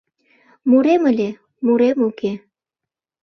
Мурем 0.69 1.03
ыле, 1.11 1.29
мурем 1.65 1.97
уке 2.09 2.31